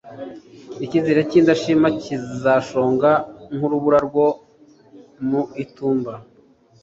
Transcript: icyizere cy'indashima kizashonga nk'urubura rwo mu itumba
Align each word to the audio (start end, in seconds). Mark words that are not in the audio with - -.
icyizere 0.83 1.21
cy'indashima 1.29 1.87
kizashonga 2.01 3.11
nk'urubura 3.55 3.99
rwo 4.07 4.27
mu 5.27 5.41
itumba 5.63 6.13